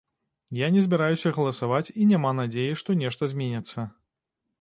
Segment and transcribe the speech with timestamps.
[0.59, 3.87] Я не збіраюся галасаваць і няма надзеі, што нешта зменіцца.